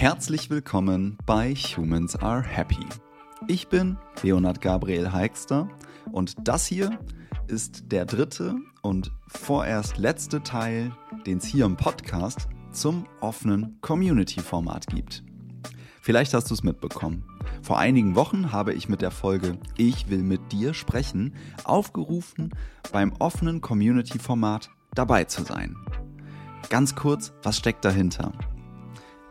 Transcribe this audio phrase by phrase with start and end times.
[0.00, 2.86] Herzlich willkommen bei Humans Are Happy.
[3.48, 5.68] Ich bin Leonard Gabriel Heikster
[6.10, 6.98] und das hier
[7.48, 10.90] ist der dritte und vorerst letzte Teil,
[11.26, 15.22] den es hier im Podcast zum offenen Community-Format gibt.
[16.00, 17.26] Vielleicht hast du es mitbekommen.
[17.60, 22.54] Vor einigen Wochen habe ich mit der Folge Ich will mit dir sprechen aufgerufen,
[22.90, 25.76] beim offenen Community-Format dabei zu sein.
[26.70, 28.32] Ganz kurz, was steckt dahinter?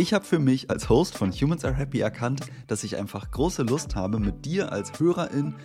[0.00, 3.64] Ich habe für mich als Host von Humans Are Happy erkannt, dass ich einfach große
[3.64, 5.56] Lust habe, mit dir als Hörerin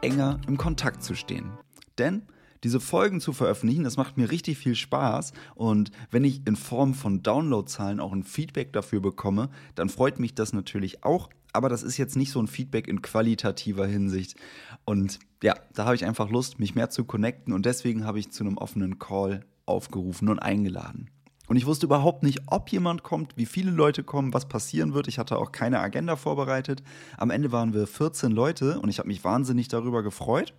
[0.00, 1.50] enger im Kontakt zu stehen.
[1.98, 2.22] Denn
[2.62, 5.32] diese Folgen zu veröffentlichen, das macht mir richtig viel Spaß.
[5.56, 10.36] Und wenn ich in Form von Downloadzahlen auch ein Feedback dafür bekomme, dann freut mich
[10.36, 11.28] das natürlich auch.
[11.52, 14.36] Aber das ist jetzt nicht so ein Feedback in qualitativer Hinsicht.
[14.84, 17.52] Und ja, da habe ich einfach Lust, mich mehr zu connecten.
[17.52, 21.10] Und deswegen habe ich zu einem offenen Call aufgerufen und eingeladen.
[21.50, 25.08] Und ich wusste überhaupt nicht, ob jemand kommt, wie viele Leute kommen, was passieren wird.
[25.08, 26.80] Ich hatte auch keine Agenda vorbereitet.
[27.16, 30.54] Am Ende waren wir 14 Leute und ich habe mich wahnsinnig darüber gefreut.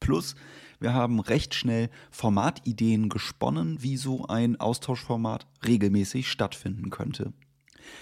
[0.00, 0.34] Plus,
[0.80, 7.34] wir haben recht schnell Formatideen gesponnen, wie so ein Austauschformat regelmäßig stattfinden könnte.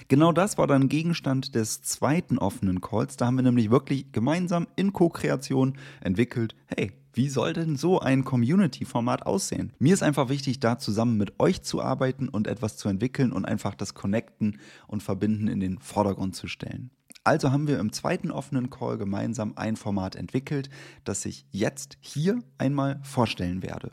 [0.07, 3.17] Genau das war dann Gegenstand des zweiten offenen Calls.
[3.17, 8.25] Da haben wir nämlich wirklich gemeinsam in Co-Kreation entwickelt, hey, wie soll denn so ein
[8.25, 9.73] Community-Format aussehen?
[9.79, 13.47] Mir ist einfach wichtig, da zusammen mit euch zu arbeiten und etwas zu entwickeln und
[13.47, 16.91] einfach das Connecten und Verbinden in den Vordergrund zu stellen.
[17.25, 20.69] Also haben wir im zweiten offenen Call gemeinsam ein Format entwickelt,
[21.05, 23.93] das ich jetzt hier einmal vorstellen werde.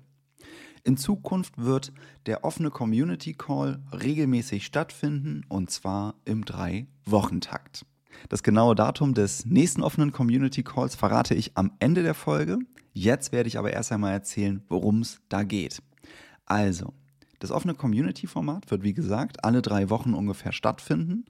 [0.84, 1.94] In Zukunft wird
[2.26, 7.86] der offene Community Call regelmäßig stattfinden und zwar im Drei-Wochentakt.
[8.30, 12.59] Das genaue Datum des nächsten offenen Community Calls verrate ich am Ende der Folge.
[12.94, 15.81] Jetzt werde ich aber erst einmal erzählen, worum es da geht.
[16.45, 16.94] Also,
[17.39, 21.25] das offene Community-Format wird wie gesagt alle drei Wochen ungefähr stattfinden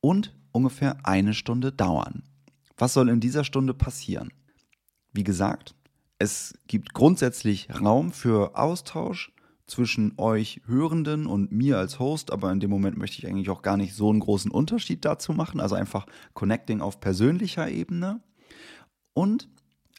[0.00, 2.22] und ungefähr eine Stunde dauern.
[2.76, 4.32] Was soll in dieser Stunde passieren?
[5.12, 5.74] Wie gesagt,
[6.18, 9.32] es gibt grundsätzlich Raum für Austausch
[9.68, 13.62] zwischen euch Hörenden und mir als Host, aber in dem Moment möchte ich eigentlich auch
[13.62, 18.20] gar nicht so einen großen Unterschied dazu machen, also einfach Connecting auf persönlicher Ebene
[19.12, 19.48] und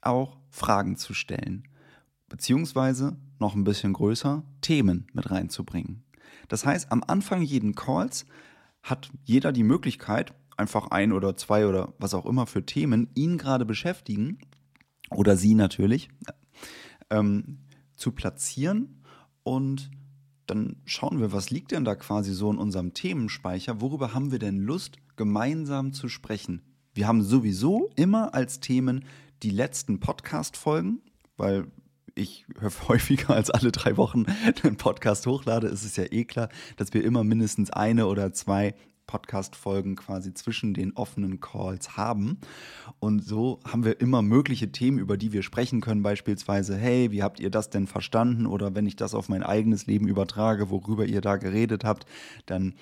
[0.01, 1.67] auch Fragen zu stellen,
[2.27, 6.03] beziehungsweise noch ein bisschen größer Themen mit reinzubringen.
[6.47, 8.25] Das heißt, am Anfang jeden Calls
[8.81, 13.37] hat jeder die Möglichkeit, einfach ein oder zwei oder was auch immer für Themen ihn
[13.37, 14.39] gerade beschäftigen
[15.11, 16.09] oder sie natürlich,
[17.11, 17.59] ähm,
[17.95, 18.98] zu platzieren
[19.43, 19.89] und
[20.45, 24.39] dann schauen wir, was liegt denn da quasi so in unserem Themenspeicher, worüber haben wir
[24.39, 26.61] denn Lust, gemeinsam zu sprechen.
[26.93, 29.05] Wir haben sowieso immer als Themen
[29.43, 31.01] die letzten Podcast-Folgen,
[31.37, 31.67] weil
[32.15, 32.45] ich
[32.87, 34.25] häufiger als alle drei Wochen
[34.63, 38.73] einen Podcast hochlade, ist es ja eh klar, dass wir immer mindestens eine oder zwei
[39.09, 42.37] Podcast-Folgen quasi zwischen den offenen Calls haben.
[42.99, 46.03] Und so haben wir immer mögliche Themen, über die wir sprechen können.
[46.03, 48.45] Beispielsweise, hey, wie habt ihr das denn verstanden?
[48.45, 52.05] Oder wenn ich das auf mein eigenes Leben übertrage, worüber ihr da geredet habt,
[52.45, 52.75] dann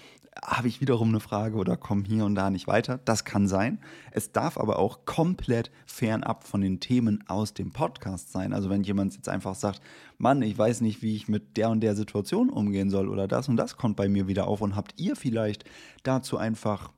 [0.44, 3.00] habe ich wiederum eine Frage oder komme hier und da nicht weiter.
[3.06, 3.80] Das kann sein.
[4.12, 8.54] Es darf aber auch komplett fernab von den Themen aus dem Podcast sein.
[8.54, 9.82] Also wenn jemand jetzt einfach sagt,
[10.18, 13.50] Mann, ich weiß nicht, wie ich mit der und der Situation umgehen soll oder das
[13.50, 15.66] und das kommt bei mir wieder auf und habt ihr vielleicht
[16.04, 16.92] dazu einfach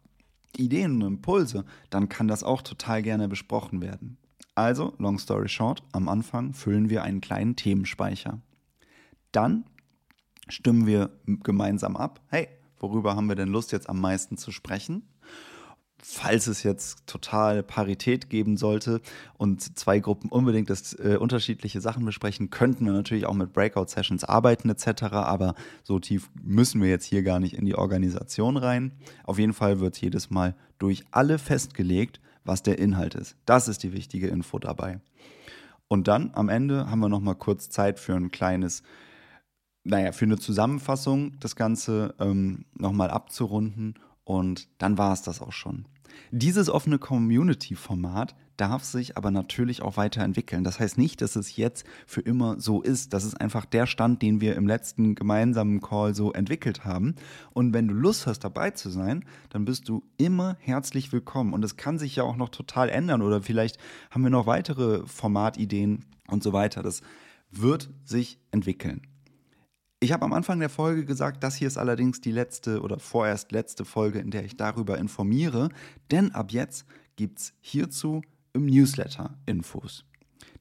[0.58, 4.18] Ideen und Impulse, dann kann das auch total gerne besprochen werden.
[4.56, 8.42] Also, long story short, am Anfang füllen wir einen kleinen Themenspeicher.
[9.32, 9.66] Dann
[10.50, 12.48] stimmen wir gemeinsam ab, hey,
[12.80, 15.04] worüber haben wir denn Lust jetzt am meisten zu sprechen?
[16.02, 19.02] Falls es jetzt total Parität geben sollte
[19.38, 24.24] und zwei Gruppen unbedingt das, äh, unterschiedliche Sachen besprechen, könnten wir natürlich auch mit Breakout-Sessions
[24.24, 25.04] arbeiten etc.
[25.12, 28.94] Aber so tief müssen wir jetzt hier gar nicht in die Organisation rein.
[29.26, 33.36] Auf jeden Fall wird jedes Mal durch alle festgelegt, was der Inhalt ist.
[33.46, 35.02] Das ist die wichtige Info dabei.
[35.90, 38.84] Und dann am Ende haben wir noch mal kurz Zeit für ein kleines
[39.90, 45.52] naja, für eine Zusammenfassung das Ganze ähm, nochmal abzurunden und dann war es das auch
[45.52, 45.86] schon.
[46.32, 50.64] Dieses offene Community-Format darf sich aber natürlich auch weiterentwickeln.
[50.64, 53.14] Das heißt nicht, dass es jetzt für immer so ist.
[53.14, 57.16] Das ist einfach der Stand, den wir im letzten gemeinsamen Call so entwickelt haben.
[57.52, 61.54] Und wenn du Lust hast, dabei zu sein, dann bist du immer herzlich willkommen.
[61.54, 63.78] Und es kann sich ja auch noch total ändern oder vielleicht
[64.12, 66.84] haben wir noch weitere Formatideen und so weiter.
[66.84, 67.02] Das
[67.52, 69.02] wird sich entwickeln.
[70.02, 73.52] Ich habe am Anfang der Folge gesagt, das hier ist allerdings die letzte oder vorerst
[73.52, 75.68] letzte Folge, in der ich darüber informiere,
[76.10, 76.86] denn ab jetzt
[77.18, 78.22] gibt es hierzu
[78.54, 80.06] im Newsletter Infos.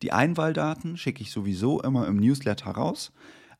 [0.02, 3.12] Die Einwahldaten schicke ich sowieso immer im Newsletter raus,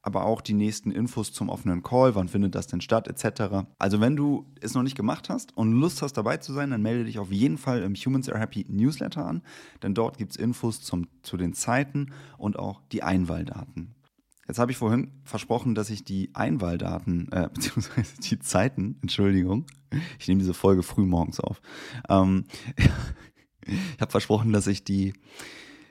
[0.03, 3.69] aber auch die nächsten Infos zum offenen Call, wann findet das denn statt, etc.
[3.79, 6.83] Also wenn du es noch nicht gemacht hast und Lust hast dabei zu sein, dann
[6.83, 9.43] melde dich auf jeden Fall im Humans Are Happy Newsletter an,
[9.85, 13.95] denn dort gibt es Infos zum, zu den Zeiten und auch die Einwahldaten.
[14.49, 19.67] Jetzt habe ich vorhin versprochen, dass ich die Einwahldaten, äh, beziehungsweise die Zeiten, Entschuldigung,
[20.19, 21.61] ich nehme diese Folge früh morgens auf.
[22.09, 22.45] Ähm,
[23.67, 25.13] ich habe versprochen, dass ich die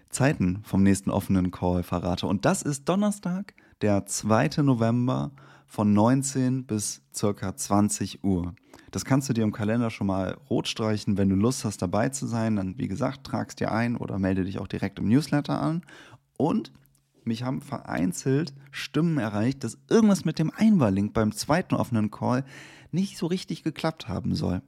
[0.09, 2.25] Zeiten vom nächsten offenen Call verrate.
[2.25, 4.63] Und das ist Donnerstag, der 2.
[4.63, 5.31] November
[5.67, 8.55] von 19 bis circa 20 Uhr.
[8.89, 12.09] Das kannst du dir im Kalender schon mal rot streichen, wenn du Lust hast dabei
[12.09, 12.55] zu sein.
[12.55, 15.83] Dann, wie gesagt, tragst dir ein oder melde dich auch direkt im Newsletter an.
[16.37, 16.71] Und
[17.27, 22.43] mich haben vereinzelt Stimmen erreicht, dass irgendwas mit dem Einwahllink beim zweiten offenen Call
[22.91, 24.61] nicht so richtig geklappt haben soll.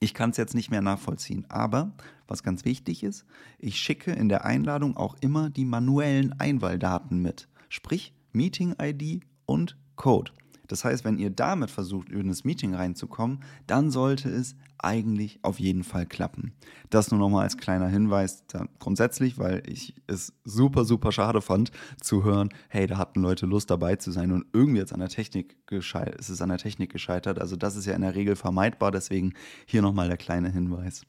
[0.00, 1.92] Ich kann es jetzt nicht mehr nachvollziehen, aber
[2.26, 3.26] was ganz wichtig ist,
[3.58, 10.32] ich schicke in der Einladung auch immer die manuellen Einwahldaten mit, sprich Meeting-ID und Code.
[10.70, 15.58] Das heißt, wenn ihr damit versucht, in das Meeting reinzukommen, dann sollte es eigentlich auf
[15.58, 16.52] jeden Fall klappen.
[16.90, 18.44] Das nur nochmal als kleiner Hinweis
[18.78, 23.68] grundsätzlich, weil ich es super, super schade fand zu hören, hey, da hatten Leute Lust
[23.70, 26.92] dabei zu sein und irgendwie jetzt an der Technik gescheitert, es ist an der Technik
[26.92, 27.40] gescheitert.
[27.40, 29.34] Also das ist ja in der Regel vermeidbar, deswegen
[29.66, 31.02] hier nochmal der kleine Hinweis.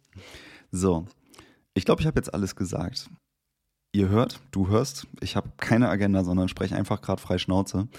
[0.71, 1.05] So,
[1.75, 3.11] ich glaube, ich habe jetzt alles gesagt.
[3.93, 7.89] Ihr hört, du hörst, ich habe keine Agenda, sondern spreche einfach gerade frei Schnauze.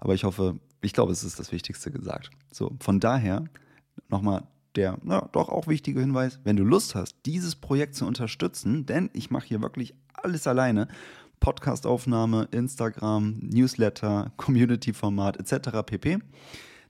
[0.00, 2.30] Aber ich hoffe, ich glaube, es ist das Wichtigste gesagt.
[2.50, 3.44] So, von daher
[4.08, 8.86] nochmal der na, doch auch wichtige Hinweis, wenn du Lust hast, dieses Projekt zu unterstützen,
[8.86, 10.88] denn ich mache hier wirklich alles alleine.
[11.40, 15.82] Podcastaufnahme, Instagram, Newsletter, Community-Format etc.
[15.84, 16.18] pp.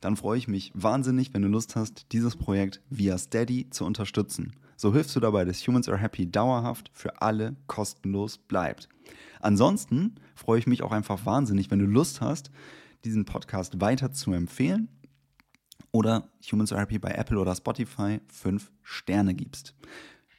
[0.01, 4.53] Dann freue ich mich wahnsinnig, wenn du Lust hast, dieses Projekt via Steady zu unterstützen.
[4.77, 8.89] So hilfst du dabei, dass Humans Are Happy dauerhaft für alle kostenlos bleibt.
[9.41, 12.51] Ansonsten freue ich mich auch einfach wahnsinnig, wenn du Lust hast,
[13.05, 14.89] diesen Podcast weiter zu empfehlen
[15.91, 19.75] oder Humans Are Happy bei Apple oder Spotify fünf Sterne gibst.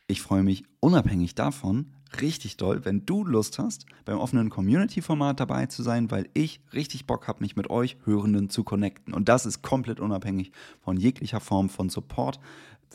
[0.07, 5.65] Ich freue mich unabhängig davon richtig doll, wenn du Lust hast, beim offenen Community-Format dabei
[5.67, 9.13] zu sein, weil ich richtig Bock habe, mich mit euch Hörenden zu connecten.
[9.13, 10.51] Und das ist komplett unabhängig
[10.81, 12.39] von jeglicher Form von Support.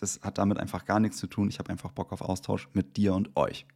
[0.00, 1.48] Das hat damit einfach gar nichts zu tun.
[1.48, 3.66] Ich habe einfach Bock auf Austausch mit dir und euch.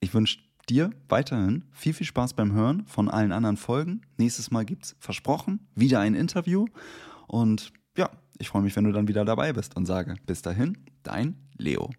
[0.00, 0.38] Ich wünsche
[0.70, 4.02] dir weiterhin viel, viel Spaß beim Hören von allen anderen Folgen.
[4.16, 6.66] Nächstes Mal gibt es versprochen wieder ein Interview.
[7.26, 10.78] Und ja, ich freue mich, wenn du dann wieder dabei bist und sage bis dahin,
[11.02, 11.90] dein Leo.